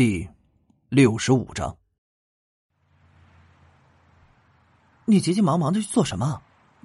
[0.00, 0.26] 第
[0.88, 1.76] 六十五章，
[5.04, 6.40] 你急急忙忙的去做什么？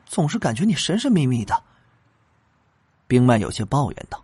[0.06, 1.64] 总是感觉你神神秘秘的。
[3.08, 4.22] 冰曼有些抱怨道。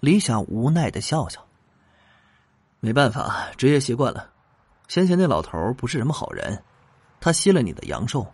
[0.00, 1.46] 李想无奈的笑笑，
[2.80, 4.28] 没办法，职业习惯了。
[4.88, 6.60] 先前那老头不是什么好人，
[7.20, 8.26] 他吸了你的阳寿，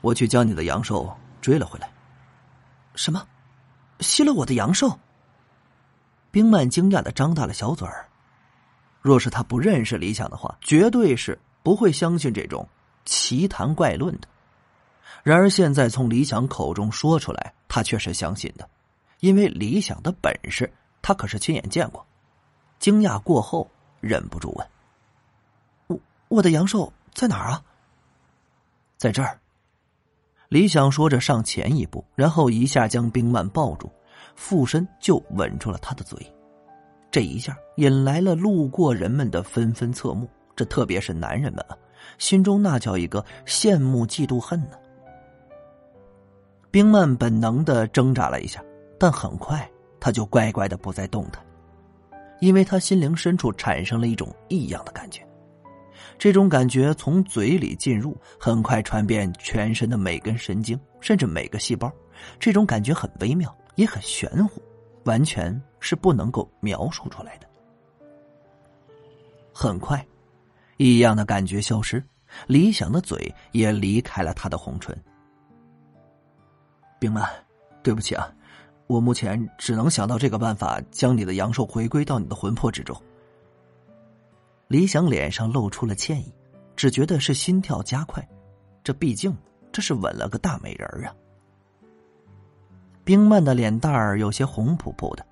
[0.00, 1.92] 我去将你的阳寿追了回来。
[2.94, 3.26] 什么？
[3.98, 4.96] 吸了我的阳寿？
[6.30, 8.08] 冰曼惊讶的张大了小嘴儿。
[9.04, 12.66] 若是他不认识李想的话，绝对是不会相信这种
[13.04, 14.26] 奇谈怪论的。
[15.22, 18.66] 然而现在从李想口中说出来，他却是相信的，
[19.20, 22.06] 因为李想的本事他可是亲眼见过。
[22.78, 23.70] 惊讶过后，
[24.00, 24.66] 忍不住问
[25.88, 27.62] ：“我我的阳寿在哪儿啊？”
[28.96, 29.38] 在这儿。
[30.48, 33.92] 李想说着上前一步，然后一下将冰曼抱住，
[34.34, 36.33] 附身就吻住了他的嘴。
[37.14, 41.78] 这一下引来了路过人们的纷纷侧目，这特别是男人们啊，
[42.18, 44.70] 心中那叫一个羡慕、嫉妒、恨呢。
[46.72, 48.60] 冰曼本能的挣扎了一下，
[48.98, 51.40] 但很快他就乖乖的不再动弹，
[52.40, 55.24] 因为他心灵深处产生了一种异样的感觉。
[56.18, 61.88] 这种感觉从嘴里进入，很快传遍全身的每根神经，甚至每个细胞。
[62.40, 64.60] 这种感觉很微妙，也很玄乎。
[65.04, 67.46] 完全是不能够描述出来的。
[69.52, 70.04] 很快，
[70.76, 72.02] 异样的感觉消失，
[72.46, 74.96] 李想的嘴也离开了他的红唇。
[76.98, 77.28] 冰曼，
[77.82, 78.32] 对不起啊，
[78.86, 83.00] 我目前只能想到这个办法，将你的阳寿回归到你的魂魄之中。
[84.68, 86.32] 李想脸上露出了歉意，
[86.74, 88.26] 只觉得是心跳加快，
[88.82, 89.36] 这毕竟
[89.70, 91.14] 这是吻了个大美人啊。
[93.04, 95.24] 冰曼的脸蛋儿有些红扑扑的，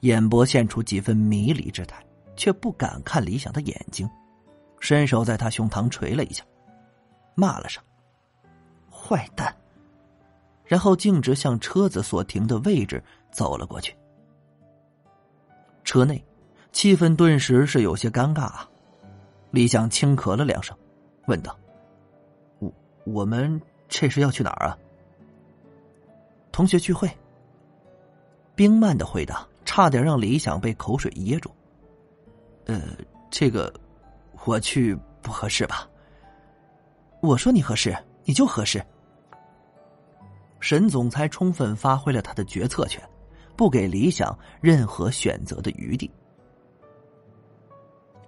[0.00, 2.04] 眼波现出几分迷离之态，
[2.36, 4.08] 却不敢看李想的眼睛，
[4.80, 6.44] 伸手在他胸膛捶了一下，
[7.36, 7.82] 骂了声
[8.90, 9.54] “坏蛋”，
[10.66, 13.96] 然后径直向车子所停的位置走了过去。
[15.84, 16.24] 车内
[16.72, 18.68] 气氛顿时是有些尴尬啊！
[19.52, 20.76] 李想轻咳了两声，
[21.26, 21.56] 问道
[22.58, 22.72] ：“我
[23.04, 24.76] 我们这是要去哪儿啊？”
[26.52, 27.10] 同学聚会。
[28.54, 31.50] 冰曼的回答差点让李想被口水噎住。
[32.66, 32.82] 呃，
[33.30, 33.72] 这个
[34.44, 35.88] 我去不合适吧？
[37.22, 38.84] 我说你合适，你就合适。
[40.60, 43.02] 沈总裁充分发挥了他的决策权，
[43.56, 46.10] 不给李想任何选择的余地。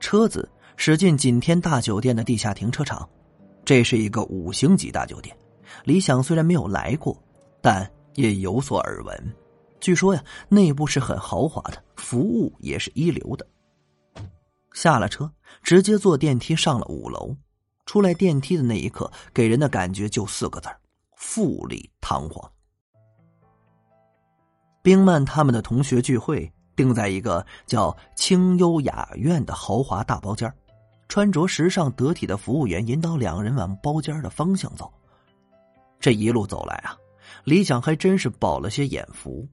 [0.01, 3.07] 车子驶进锦天大酒店的地下停车场，
[3.65, 5.37] 这是一个五星级大酒店。
[5.85, 7.17] 李想虽然没有来过，
[7.61, 9.35] 但也有所耳闻。
[9.81, 13.47] 据说呀，内部是很豪华的，服务也是一流的。
[14.73, 15.31] 下了车，
[15.63, 17.37] 直接坐电梯上了五楼。
[17.85, 20.69] 出来电梯的那一刻，给人的感觉就四个字
[21.17, 22.51] 富丽堂皇。
[24.83, 30.53] 冰曼他们的同学聚会定在一个叫清幽雅苑的豪华大包间
[31.09, 34.91] 穿着时尚得体的服务员引导两人往包间的方向走。
[36.01, 36.97] 这一路走来啊，
[37.45, 39.49] 李想还真是饱了些眼福。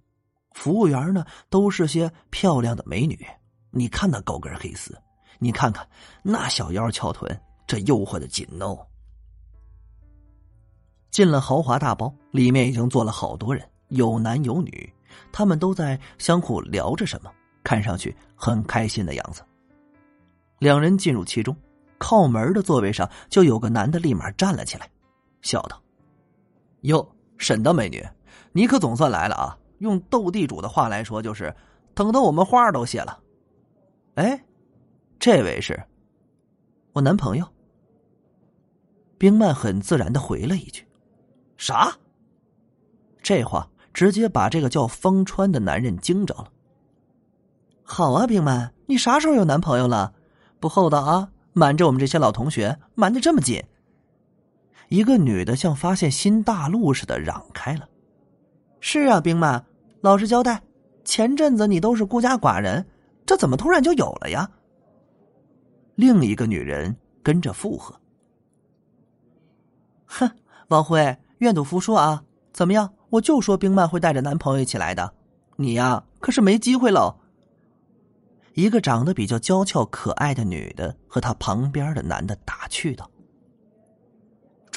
[0.53, 3.25] 服务员呢，都是些漂亮的美女。
[3.72, 4.97] 你看那高跟黑丝，
[5.38, 5.88] 你看看
[6.23, 8.88] 那小腰翘臀，这诱惑的紧哦。
[11.12, 14.91] 进了豪华大包，里面已经坐了好多人，有男有女，
[15.31, 17.31] 他们都在相互聊着什么，
[17.63, 19.44] 看上去很开心的样子。
[20.57, 21.56] 两人进入其中，
[21.97, 24.89] 靠门的座位上就有个男的立马站了起来，
[25.41, 25.81] 笑道
[26.81, 27.07] ：“哟，
[27.39, 28.07] 沈大美女，
[28.51, 31.55] 你可总算来了啊！”用斗地主的话来说，就是
[31.95, 33.17] 等得我们花都谢了。
[34.16, 34.44] 哎，
[35.17, 35.81] 这位是
[36.94, 37.47] 我男朋友。
[39.17, 40.85] 冰曼很自然的回了一句
[41.57, 41.91] ：“啥？”
[43.23, 46.51] 这话直接把这个叫方川的男人惊着了。
[47.83, 50.13] 好啊，冰曼，你啥时候有男朋友了？
[50.59, 53.63] 不厚道啊，瞒着我们这些老同学，瞒的这么紧。
[54.89, 57.88] 一个女的像发现新大陆似的嚷开了
[58.81, 59.65] ：“是啊，冰曼。”
[60.01, 60.62] 老实交代，
[61.03, 62.86] 前阵子你都是孤家寡人，
[63.25, 64.50] 这怎么突然就有了呀？
[65.95, 67.94] 另一个女人跟着附和
[70.07, 70.31] ：“哼，
[70.69, 72.24] 王辉，愿赌服输啊！
[72.53, 72.94] 怎么样？
[73.09, 75.13] 我就说冰曼会带着男朋友一起来的，
[75.57, 77.15] 你呀可是没机会喽。”
[78.56, 83.09] 一个长得比较娇俏可爱的女的和她旁边的男的打趣道。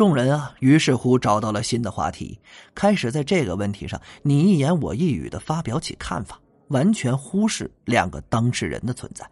[0.03, 2.37] 众人啊，于是乎找到了新的话题，
[2.75, 6.41] 开始在这个问题上你一言我一语的发表起看法，
[6.71, 9.25] 完全忽视两个当事人的存在。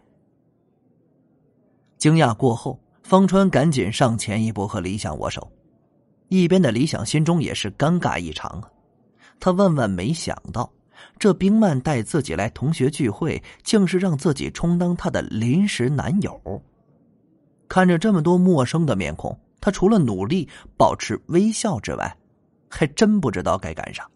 [1.97, 5.51] 惊讶过后，方川赶紧上前一步和李想握手，
[6.29, 8.71] 一边的李想心中也是尴尬异常啊。
[9.41, 10.71] 他万万没想到，
[11.19, 16.63] 这冰曼带自己来同学聚会，竟是让自己充当他的临时男友。
[17.67, 22.17] 看着这么多陌生的面孔，他除了努力保持微笑之外，
[22.69, 24.09] 还真不知道该干啥。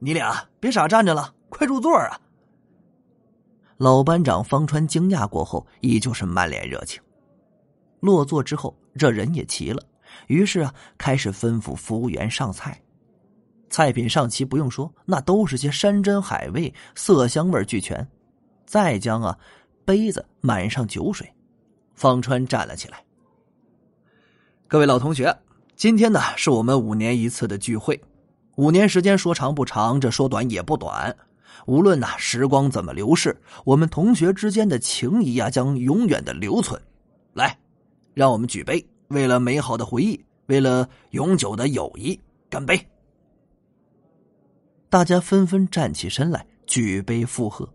[0.00, 2.20] 你俩别傻站着了，快入座啊！
[3.76, 7.00] 老班长方川惊讶过后，依旧是满脸热情。
[8.00, 9.82] 落座之后，这人也齐了，
[10.26, 12.78] 于是啊，开始吩咐服务员上菜。
[13.68, 18.06] 菜品上齐，不用说，那都是些山珍海味，色香味俱全。
[18.66, 19.38] 再将啊，
[19.84, 21.32] 杯子满上酒水。
[21.94, 23.04] 方川站了起来。
[24.70, 25.36] 各位老同学，
[25.74, 28.00] 今天呢是我们五年一次的聚会，
[28.54, 31.16] 五年时间说长不长，这说短也不短。
[31.66, 36.80] 无论呐时光怎么流逝，我们同学之间的情谊啊将永远的留存。
[37.32, 37.58] 来，
[38.14, 42.16] 让我们举杯，为了美好的回忆，为了永久的友谊，
[42.48, 42.80] 干杯！
[44.88, 47.68] 大家纷纷站起身来，举杯附和。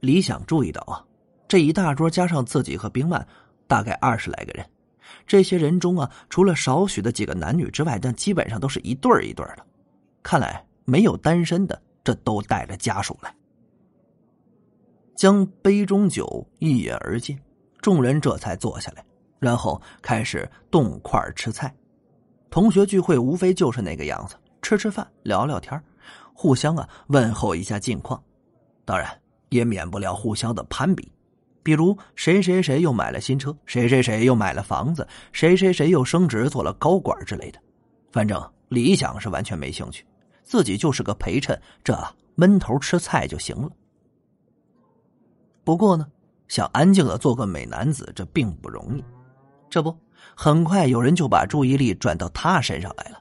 [0.00, 1.04] 李想注意到啊，
[1.46, 3.28] 这一大桌加上自己和冰曼，
[3.66, 4.66] 大概二十来个人。
[5.26, 9.66] 这些人中啊，除了少许的几个男女之外，但基本上都是一对儿一对儿的。
[10.22, 10.64] 看来。
[10.86, 13.34] 没有单身的，这都带着家属来，
[15.16, 17.40] 将杯中酒一饮而尽，
[17.80, 19.02] 众人这才坐下来，
[19.38, 21.74] 然后开始动筷吃菜。
[22.50, 25.82] 同学聚会无非就是那个样子，吃吃饭，聊聊天
[26.34, 28.22] 互相啊问候一下近况，
[28.84, 29.08] 当然
[29.48, 31.10] 也免不了互相的攀比，
[31.64, 37.58] 比如谁谁谁又买了新车，谁谁谁又买了房子，谁谁谁又升职做了高管之类的。
[38.12, 40.04] 反正理想是完全没兴趣。
[40.42, 41.98] 自己就是个陪衬，这
[42.34, 43.70] 闷头吃菜就行了。
[45.64, 46.06] 不过呢，
[46.48, 49.02] 想安静的做个美男子，这并不容易。
[49.70, 49.96] 这不，
[50.36, 53.18] 很快有人就把注意力转到他身上来了。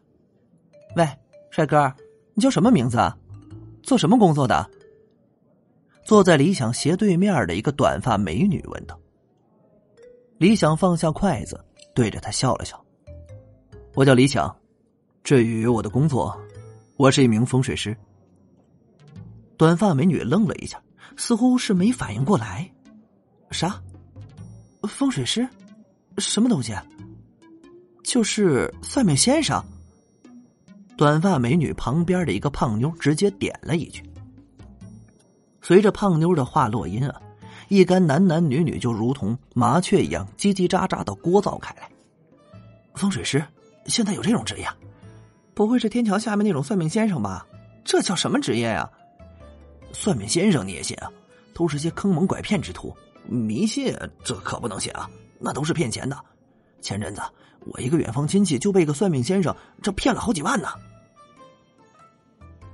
[0.97, 1.07] 喂，
[1.49, 1.91] 帅哥，
[2.33, 3.17] 你叫什么名字啊？
[3.81, 4.69] 做什么工作的？
[6.05, 8.99] 坐在李想斜对面的一个短发美女问道。
[10.37, 11.63] 李想放下筷子，
[11.95, 12.83] 对着他笑了笑
[13.95, 14.53] ：“我叫李想，
[15.23, 16.37] 至于我的工作……”
[16.95, 17.95] 我是一名风水师。
[19.57, 20.81] 短发美女愣了一下，
[21.17, 22.69] 似乎是没反应过来。
[23.49, 23.81] 啥？
[24.83, 25.47] 风水师？
[26.19, 26.71] 什么东西？
[28.03, 29.63] 就是算命先生。
[30.95, 34.03] 短发美女旁边的一个胖妞直接点了一句。
[35.63, 37.21] 随着胖妞的话落音啊，
[37.69, 41.89] 一干男男女女就如同麻雀一样叽叽喳喳的聒噪开来。
[42.95, 43.41] 风水师？
[43.85, 44.67] 现在有这种职业？
[45.53, 47.47] 不会是天桥下面那种算命先生吧？
[47.85, 48.89] 这叫什么职业呀？
[49.93, 51.09] 算命先生你也信啊？
[51.53, 52.93] 都是些坑蒙拐骗之徒，
[53.25, 55.09] 迷信这可不能信啊！
[55.39, 56.17] 那都是骗钱的。
[56.81, 57.21] 前阵子
[57.61, 60.67] 我一个远方亲戚就被一个算命先生这骗了好几万呢。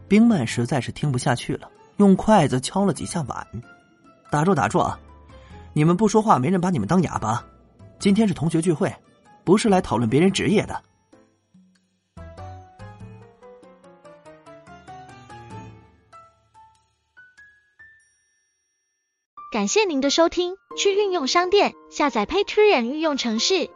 [0.08, 1.70] 冰曼实在是听不下去了，
[2.00, 3.48] 用筷子敲了几下碗。
[4.32, 5.00] 打住打住啊！
[5.74, 7.46] 你们不说话，没人把你们当哑巴。
[8.00, 8.96] 今天是同学聚会，
[9.44, 10.82] 不是来讨论别人职业的。
[19.52, 23.70] 感谢您的收听，去运用商店下载 Patreon 运用城市，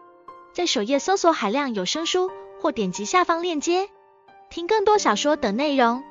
[0.53, 2.31] 在首页搜索海量有声书，
[2.61, 3.89] 或点击下方链接
[4.49, 6.03] 听更多小说等内容。